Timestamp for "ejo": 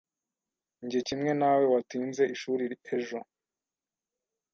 2.95-3.19